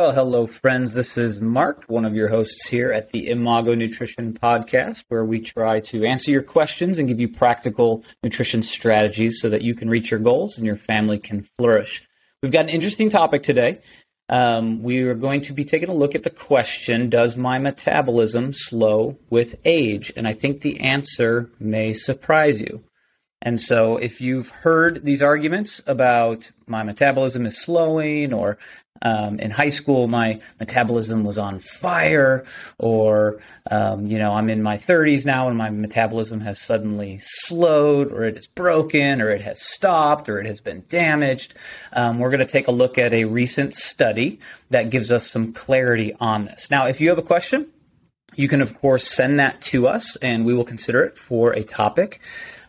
[0.00, 0.94] Well, hello, friends.
[0.94, 5.40] This is Mark, one of your hosts here at the Imago Nutrition Podcast, where we
[5.40, 9.90] try to answer your questions and give you practical nutrition strategies so that you can
[9.90, 12.08] reach your goals and your family can flourish.
[12.42, 13.80] We've got an interesting topic today.
[14.30, 18.54] Um, we are going to be taking a look at the question Does my metabolism
[18.54, 20.10] slow with age?
[20.16, 22.82] And I think the answer may surprise you.
[23.42, 28.58] And so, if you've heard these arguments about my metabolism is slowing, or
[29.02, 32.44] um, in high school my metabolism was on fire,
[32.78, 38.12] or um, you know I'm in my 30s now and my metabolism has suddenly slowed,
[38.12, 41.54] or it is broken, or it has stopped, or it has been damaged,
[41.94, 45.54] um, we're going to take a look at a recent study that gives us some
[45.54, 46.70] clarity on this.
[46.70, 47.68] Now, if you have a question,
[48.34, 51.64] you can, of course, send that to us and we will consider it for a
[51.64, 52.20] topic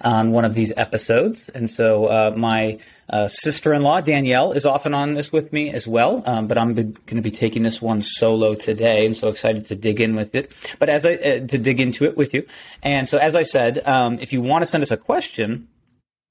[0.04, 1.50] on one of these episodes.
[1.50, 5.70] And so, uh, my uh, sister in law, Danielle, is often on this with me
[5.70, 9.28] as well, um, but I'm going to be taking this one solo today and so
[9.28, 10.52] excited to dig in with it.
[10.80, 12.46] But as I, uh, to dig into it with you.
[12.82, 15.68] And so, as I said, um, if you want to send us a question,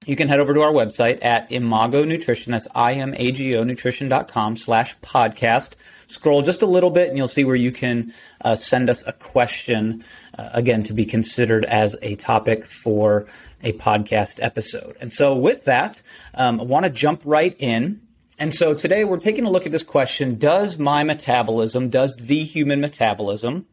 [0.07, 2.53] you can head over to our website at Imago Nutrition.
[2.53, 5.73] That's I-M-A-G-O nutrition.com slash podcast.
[6.07, 9.13] Scroll just a little bit and you'll see where you can uh, send us a
[9.13, 10.03] question,
[10.39, 13.27] uh, again, to be considered as a topic for
[13.63, 14.97] a podcast episode.
[15.01, 16.03] And so with that,
[16.35, 18.01] um, I want to jump right in.
[18.39, 20.39] And so today we're taking a look at this question.
[20.39, 23.67] Does my metabolism, does the human metabolism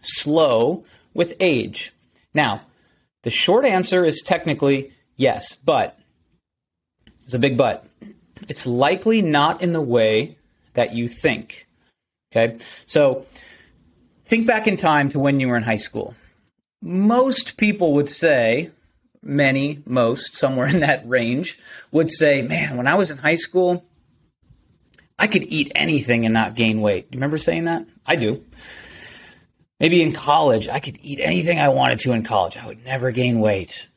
[0.00, 0.84] slow
[1.14, 1.92] with age?
[2.34, 2.62] Now,
[3.22, 5.98] the short answer is technically yes, but
[7.24, 7.86] it's a big but.
[8.48, 10.36] It's likely not in the way
[10.74, 11.68] that you think.
[12.32, 12.58] Okay?
[12.86, 13.26] So
[14.24, 16.14] think back in time to when you were in high school.
[16.80, 18.70] Most people would say,
[19.22, 21.58] many, most, somewhere in that range,
[21.90, 23.84] would say, man, when I was in high school,
[25.18, 27.06] I could eat anything and not gain weight.
[27.10, 27.86] You remember saying that?
[28.04, 28.44] I do.
[29.78, 32.56] Maybe in college, I could eat anything I wanted to in college.
[32.56, 33.88] I would never gain weight.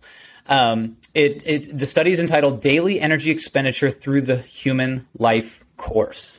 [0.48, 6.38] Um, it, it, the study is entitled Daily Energy Expenditure Through the Human Life Course.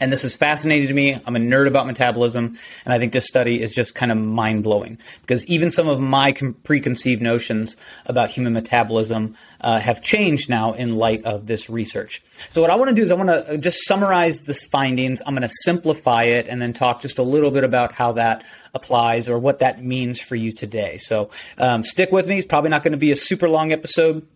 [0.00, 1.18] And this is fascinating to me.
[1.24, 4.62] I'm a nerd about metabolism, and I think this study is just kind of mind
[4.62, 10.50] blowing because even some of my com- preconceived notions about human metabolism uh, have changed
[10.50, 12.22] now in light of this research.
[12.50, 15.22] So, what I want to do is I want to just summarize the findings.
[15.24, 18.44] I'm going to simplify it and then talk just a little bit about how that
[18.74, 20.98] applies or what that means for you today.
[20.98, 22.38] So, um, stick with me.
[22.38, 24.26] It's probably not going to be a super long episode.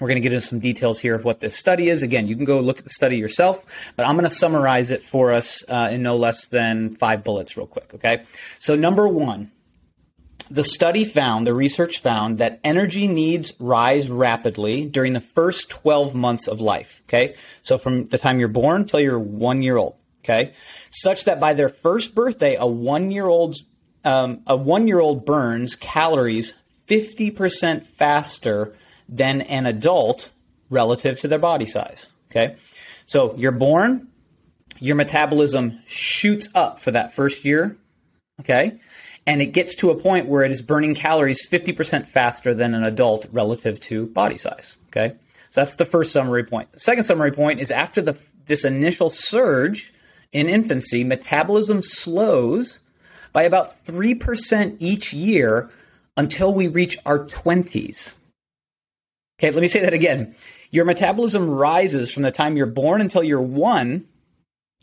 [0.00, 2.02] We're going to get into some details here of what this study is.
[2.02, 3.64] Again, you can go look at the study yourself,
[3.96, 7.56] but I'm going to summarize it for us uh, in no less than five bullets,
[7.56, 7.92] real quick.
[7.94, 8.24] Okay.
[8.58, 9.52] So, number one,
[10.50, 16.14] the study found, the research found that energy needs rise rapidly during the first 12
[16.14, 17.02] months of life.
[17.06, 17.34] Okay.
[17.60, 19.96] So, from the time you're born till you're one year old.
[20.24, 20.54] Okay.
[20.90, 23.56] Such that by their first birthday, a one year old
[24.02, 26.54] um, a one year old burns calories
[26.88, 28.74] 50% faster
[29.10, 30.30] than an adult
[30.70, 32.06] relative to their body size.
[32.30, 32.56] Okay.
[33.06, 34.08] So you're born,
[34.78, 37.76] your metabolism shoots up for that first year.
[38.40, 38.80] Okay.
[39.26, 42.84] And it gets to a point where it is burning calories 50% faster than an
[42.84, 44.76] adult relative to body size.
[44.88, 45.16] Okay.
[45.50, 46.72] So that's the first summary point.
[46.72, 48.16] The second summary point is after the
[48.46, 49.92] this initial surge
[50.32, 52.80] in infancy, metabolism slows
[53.32, 55.70] by about 3% each year
[56.16, 58.14] until we reach our 20s.
[59.40, 60.34] Okay, let me say that again.
[60.70, 64.06] Your metabolism rises from the time you're born until you're one,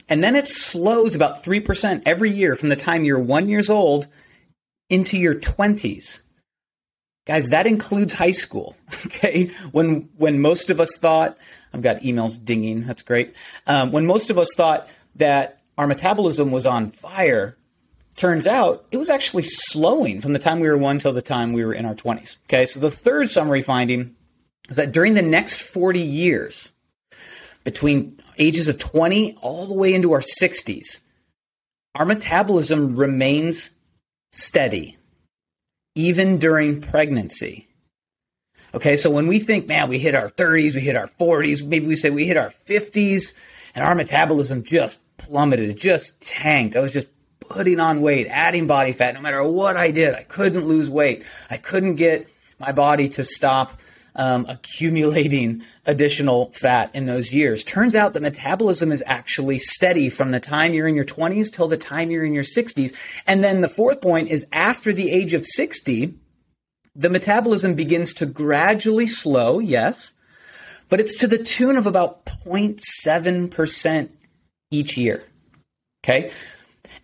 [0.10, 4.08] and then it slows about 3% every year from the time you're one years old
[4.90, 6.22] into your 20s.
[7.28, 8.76] Guys, that includes high school.
[9.06, 11.38] Okay, when when most of us thought,
[11.74, 12.86] I've got emails dinging.
[12.86, 13.36] That's great.
[13.66, 17.58] Um, when most of us thought that our metabolism was on fire,
[18.16, 21.54] turns out it was actually slowing from the time we were one till the time
[21.54, 22.38] we were in our 20s.
[22.46, 24.16] Okay, so the third summary finding
[24.70, 26.72] is that during the next 40 years,
[27.64, 31.00] between ages of 20 all the way into our 60s,
[31.96, 33.72] our metabolism remains
[34.32, 34.98] steady,
[35.96, 37.68] even during pregnancy.
[38.74, 41.88] Okay, so when we think, man, we hit our 30s, we hit our 40s, maybe
[41.88, 43.34] we say we hit our 50s,
[43.74, 46.76] and our metabolism just plummeted, it just tanked.
[46.76, 47.08] I was just
[47.40, 50.14] putting on weight, adding body fat, no matter what I did.
[50.14, 51.24] I couldn't lose weight.
[51.50, 52.30] I couldn't get
[52.60, 53.80] my body to stop
[54.18, 57.64] um, accumulating additional fat in those years.
[57.64, 61.68] Turns out the metabolism is actually steady from the time you're in your 20s till
[61.68, 62.94] the time you're in your 60s.
[63.26, 66.16] And then the fourth point is after the age of 60,
[66.96, 70.14] the metabolism begins to gradually slow, yes,
[70.90, 74.10] but it's to the tune of about 0.7%
[74.72, 75.24] each year.
[76.04, 76.32] Okay?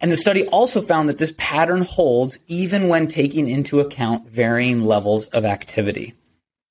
[0.01, 4.83] And the study also found that this pattern holds even when taking into account varying
[4.83, 6.15] levels of activity.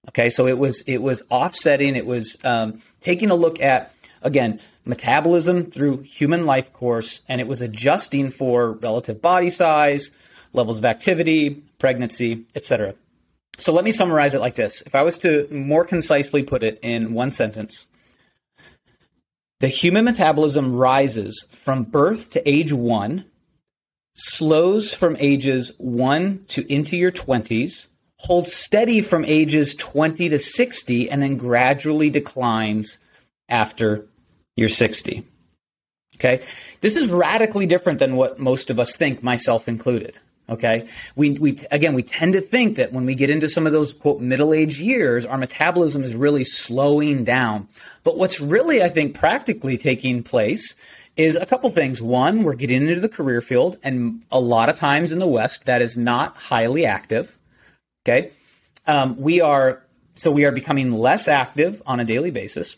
[0.08, 1.94] Okay, so it was it was offsetting.
[1.94, 7.46] It was um, taking a look at again metabolism through human life course, and it
[7.46, 10.10] was adjusting for relative body size,
[10.52, 12.94] levels of activity, pregnancy, etc.
[13.58, 14.82] So let me summarize it like this.
[14.82, 17.86] If I was to more concisely put it in one sentence,
[19.60, 23.26] the human metabolism rises from birth to age one,
[24.14, 27.86] slows from ages one to into your 20s,
[28.22, 32.98] holds steady from ages 20 to 60, and then gradually declines
[33.48, 34.06] after
[34.56, 35.26] you're 60.
[36.14, 36.40] Okay?
[36.82, 40.18] This is radically different than what most of us think, myself included.
[40.48, 40.86] Okay.
[41.16, 43.92] We, we, again, we tend to think that when we get into some of those
[43.92, 47.66] quote middle age years, our metabolism is really slowing down.
[48.04, 50.76] But what's really, I think, practically taking place
[51.16, 52.00] is a couple things.
[52.00, 55.66] One, we're getting into the career field, and a lot of times in the West,
[55.66, 57.36] that is not highly active.
[58.04, 58.30] Okay.
[58.86, 59.82] Um, we are,
[60.16, 62.76] so we are becoming less active on a daily basis.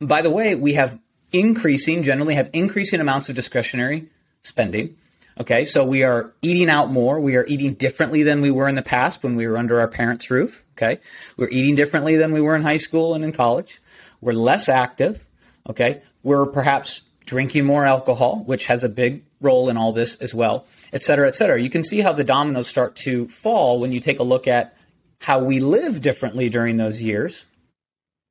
[0.00, 0.98] By the way, we have
[1.32, 4.08] increasing, generally have increasing amounts of discretionary
[4.42, 4.96] spending.
[5.38, 7.18] Okay, so we are eating out more.
[7.18, 9.88] We are eating differently than we were in the past when we were under our
[9.88, 10.64] parents' roof.
[10.76, 11.00] Okay,
[11.36, 13.80] we're eating differently than we were in high school and in college.
[14.20, 15.26] We're less active.
[15.68, 20.34] Okay, we're perhaps drinking more alcohol, which has a big role in all this as
[20.34, 21.60] well, et cetera, et cetera.
[21.60, 24.76] You can see how the dominoes start to fall when you take a look at
[25.20, 27.44] how we live differently during those years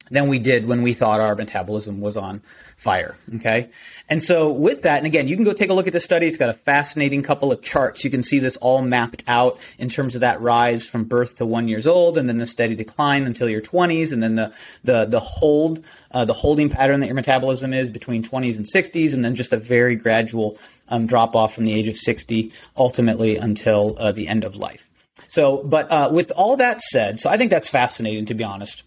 [0.09, 2.41] than we did when we thought our metabolism was on
[2.79, 3.17] fire.
[3.35, 3.69] Okay.
[4.07, 6.27] And so with that, and again, you can go take a look at the study.
[6.27, 8.05] It's got a fascinating couple of charts.
[8.05, 11.45] You can see this all mapped out in terms of that rise from birth to
[11.45, 14.53] one years old and then the steady decline until your 20s and then the,
[14.85, 19.13] the, the hold, uh, the holding pattern that your metabolism is between 20s and 60s
[19.13, 23.35] and then just a very gradual um, drop off from the age of 60 ultimately
[23.35, 24.89] until uh, the end of life.
[25.27, 28.83] So, but uh, with all that said, so I think that's fascinating to be honest.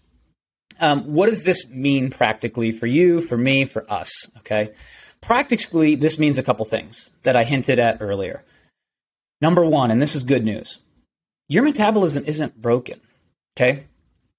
[0.79, 4.11] Um, what does this mean practically for you, for me, for us?
[4.39, 4.73] Okay.
[5.21, 8.43] Practically, this means a couple things that I hinted at earlier.
[9.41, 10.79] Number one, and this is good news
[11.47, 12.99] your metabolism isn't broken.
[13.55, 13.83] Okay.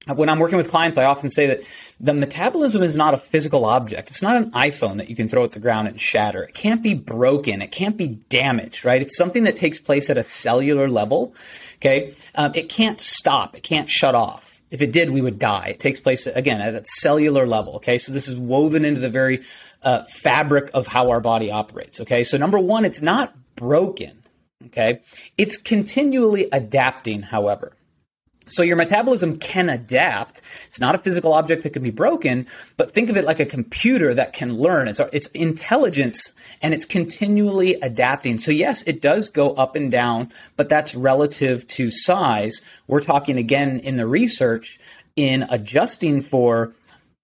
[0.06, 1.62] When I'm working with clients, I often say that
[1.98, 4.10] the metabolism is not a physical object.
[4.10, 6.42] It's not an iPhone that you can throw at the ground and shatter.
[6.42, 7.62] It can't be broken.
[7.62, 9.00] It can't be damaged, right?
[9.00, 11.34] It's something that takes place at a cellular level.
[11.76, 12.14] Okay.
[12.34, 13.56] Um, it can't stop.
[13.56, 14.53] It can't shut off.
[14.74, 15.68] If it did, we would die.
[15.68, 17.76] It takes place again at a cellular level.
[17.76, 19.44] Okay, so this is woven into the very
[19.82, 22.00] uh, fabric of how our body operates.
[22.00, 24.24] Okay, so number one, it's not broken.
[24.66, 25.00] Okay,
[25.38, 27.22] it's continually adapting.
[27.22, 27.76] However,
[28.46, 30.42] so your metabolism can adapt.
[30.66, 32.46] It's not a physical object that can be broken,
[32.76, 34.88] but think of it like a computer that can learn.
[34.88, 38.38] It's, it's intelligence and it's continually adapting.
[38.38, 42.60] So yes, it does go up and down, but that's relative to size.
[42.86, 44.78] We're talking again in the research
[45.16, 46.74] in adjusting for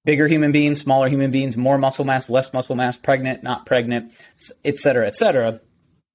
[0.04, 4.12] bigger human beings, smaller human beings, more muscle mass, less muscle mass, pregnant, not pregnant,
[4.64, 5.60] et cetera, et cetera.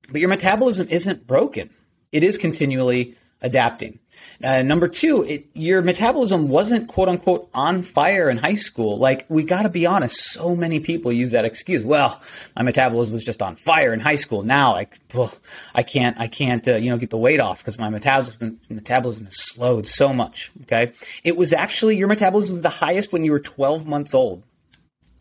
[0.09, 1.69] But your metabolism isn't broken.
[2.11, 3.99] It is continually adapting.
[4.43, 8.97] Uh, number two, it, your metabolism wasn't quote unquote on fire in high school.
[8.97, 11.83] Like we got to be honest, so many people use that excuse.
[11.83, 12.21] Well,
[12.55, 14.43] my metabolism was just on fire in high school.
[14.43, 15.33] Now I, well,
[15.73, 19.25] I can't, I can't, uh, you know, get the weight off because my metabolism metabolism
[19.25, 20.51] has slowed so much.
[20.63, 20.91] Okay,
[21.23, 24.43] it was actually your metabolism was the highest when you were 12 months old,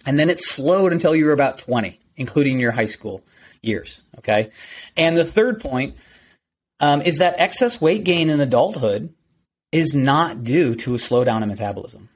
[0.04, 3.22] and then it slowed until you were about 20, including your high school
[3.62, 4.00] years.
[4.18, 4.50] Okay,
[4.96, 5.96] and the third point
[6.81, 9.12] um, is that excess weight gain in adulthood
[9.73, 12.09] is not due to a slowdown in metabolism.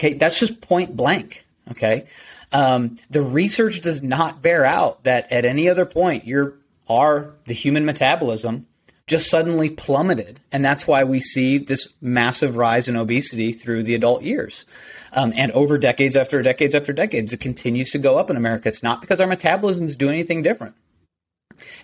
[0.00, 1.46] Okay, that's just point blank.
[1.70, 2.06] Okay,
[2.52, 6.54] um, the research does not bear out that at any other point your
[6.88, 8.66] our the human metabolism
[9.06, 13.94] just suddenly plummeted, and that's why we see this massive rise in obesity through the
[13.94, 14.64] adult years.
[15.12, 18.68] Um, and over decades after decades after decades, it continues to go up in America.
[18.68, 20.74] It's not because our metabolisms do anything different.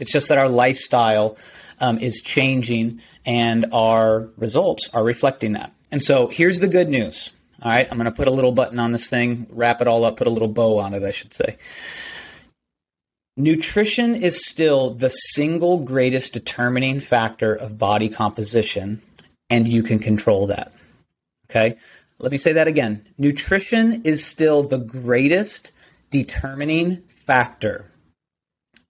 [0.01, 1.37] It's just that our lifestyle
[1.81, 5.73] um, is changing and our results are reflecting that.
[5.91, 7.33] And so here's the good news.
[7.63, 10.05] All right, I'm going to put a little button on this thing, wrap it all
[10.05, 11.59] up, put a little bow on it, I should say.
[13.37, 19.03] Nutrition is still the single greatest determining factor of body composition,
[19.49, 20.73] and you can control that.
[21.51, 21.77] Okay,
[22.19, 23.05] let me say that again.
[23.19, 25.73] Nutrition is still the greatest
[26.11, 27.91] determining factor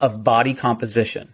[0.01, 1.33] of body composition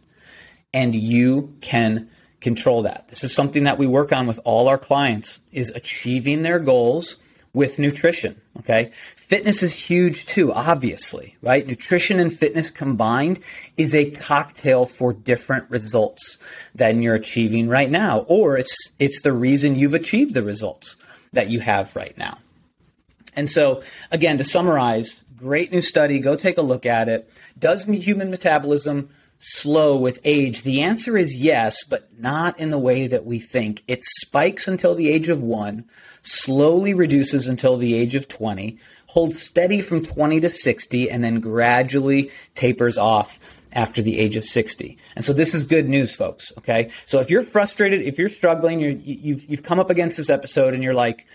[0.77, 2.11] and you can
[2.43, 3.09] control that.
[3.09, 7.17] This is something that we work on with all our clients is achieving their goals
[7.55, 8.91] with nutrition, okay?
[9.17, 11.67] Fitness is huge too, obviously, right?
[11.67, 13.41] Nutrition and fitness combined
[13.79, 16.37] is a cocktail for different results
[16.75, 20.97] than you're achieving right now or it's it's the reason you've achieved the results
[21.33, 22.37] that you have right now.
[23.35, 27.31] And so, again, to summarize, great new study, go take a look at it.
[27.59, 30.63] Does human metabolism slow with age?
[30.63, 33.83] The answer is yes, but not in the way that we think.
[33.87, 35.85] It spikes until the age of one,
[36.23, 38.79] slowly reduces until the age of 20,
[39.09, 43.41] holds steady from 20 to 60, and then gradually tapers off
[43.73, 44.97] after the age of 60.
[45.15, 46.51] And so this is good news, folks.
[46.59, 46.91] Okay.
[47.05, 50.75] So if you're frustrated, if you're struggling, you're, you've, you've come up against this episode
[50.75, 51.27] and you're like,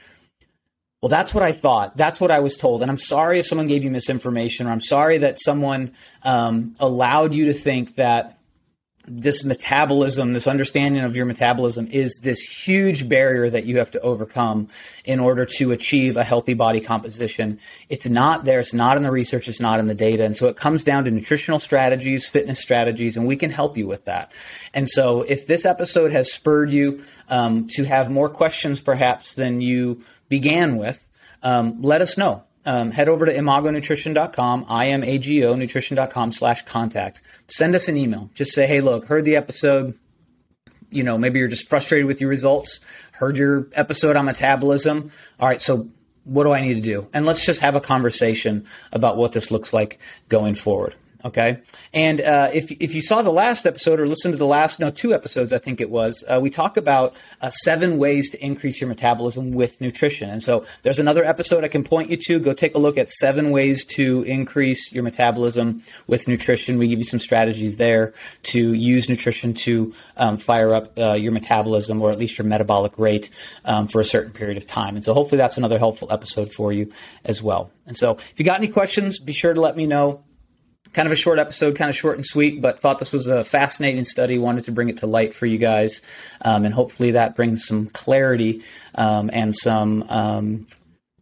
[1.01, 1.97] well, that's what I thought.
[1.97, 2.83] That's what I was told.
[2.83, 7.33] And I'm sorry if someone gave you misinformation, or I'm sorry that someone um, allowed
[7.33, 8.37] you to think that
[9.07, 14.01] this metabolism, this understanding of your metabolism is this huge barrier that you have to
[14.01, 14.69] overcome
[15.05, 17.59] in order to achieve a healthy body composition.
[17.89, 18.59] It's not there.
[18.59, 19.47] It's not in the research.
[19.47, 20.23] It's not in the data.
[20.23, 23.87] And so it comes down to nutritional strategies, fitness strategies, and we can help you
[23.87, 24.31] with that.
[24.73, 29.61] And so if this episode has spurred you um, to have more questions perhaps than
[29.61, 31.07] you began with,
[31.43, 32.43] um, let us know.
[32.65, 37.21] Um, head over to imagonutrition.com, I-M-A-G-O, nutrition.com slash contact.
[37.47, 38.29] Send us an email.
[38.35, 39.97] Just say, hey, look, heard the episode.
[40.91, 42.79] You know, maybe you're just frustrated with your results.
[43.13, 45.11] Heard your episode on metabolism.
[45.39, 45.89] All right, so
[46.23, 47.07] what do I need to do?
[47.13, 49.99] And let's just have a conversation about what this looks like
[50.29, 50.95] going forward.
[51.23, 51.59] Okay,
[51.93, 54.89] and uh, if if you saw the last episode or listened to the last no
[54.89, 58.81] two episodes, I think it was, uh, we talk about uh, seven ways to increase
[58.81, 60.29] your metabolism with nutrition.
[60.29, 62.39] And so there's another episode I can point you to.
[62.39, 66.77] Go take a look at seven ways to increase your metabolism with nutrition.
[66.77, 68.13] We give you some strategies there
[68.43, 72.97] to use nutrition to um, fire up uh, your metabolism or at least your metabolic
[72.97, 73.29] rate
[73.65, 74.95] um, for a certain period of time.
[74.95, 76.91] And so hopefully that's another helpful episode for you
[77.25, 77.71] as well.
[77.85, 80.23] And so if you got any questions, be sure to let me know
[80.93, 83.43] kind of a short episode, kind of short and sweet, but thought this was a
[83.43, 84.37] fascinating study.
[84.37, 86.01] Wanted to bring it to light for you guys,
[86.41, 88.63] um, and hopefully that brings some clarity
[88.95, 90.05] um, and some.
[90.09, 90.67] Um,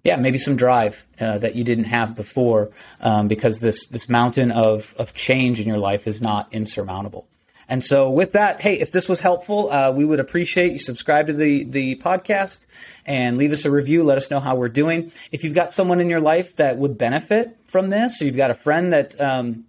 [0.03, 2.71] yeah, maybe some drive uh, that you didn't have before,
[3.01, 7.27] um, because this this mountain of of change in your life is not insurmountable.
[7.69, 11.27] And so, with that, hey, if this was helpful, uh, we would appreciate you subscribe
[11.27, 12.65] to the the podcast
[13.05, 14.03] and leave us a review.
[14.03, 15.11] Let us know how we're doing.
[15.31, 18.49] If you've got someone in your life that would benefit from this, or you've got
[18.49, 19.65] a friend that um,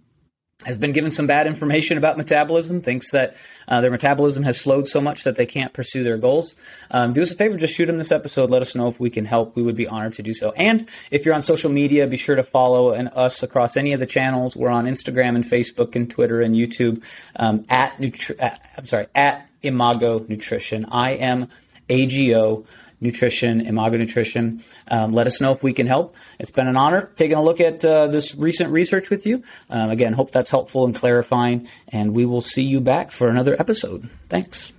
[0.65, 3.35] has been given some bad information about metabolism, thinks that
[3.67, 6.55] uh, their metabolism has slowed so much that they can't pursue their goals,
[6.91, 8.49] um, do us a favor, just shoot them this episode.
[8.49, 9.55] Let us know if we can help.
[9.55, 10.51] We would be honored to do so.
[10.51, 13.99] And if you're on social media, be sure to follow and us across any of
[13.99, 14.55] the channels.
[14.55, 17.03] We're on Instagram and Facebook and Twitter and YouTube
[17.35, 20.85] um, at Nutri- uh, I'm sorry at Imago Nutrition.
[20.91, 21.47] I am
[21.89, 22.65] AGO
[23.01, 24.63] Nutrition, Imago Nutrition.
[24.87, 26.15] Um, let us know if we can help.
[26.39, 29.43] It's been an honor taking a look at uh, this recent research with you.
[29.69, 33.59] Um, again, hope that's helpful and clarifying, and we will see you back for another
[33.59, 34.09] episode.
[34.29, 34.71] Thanks.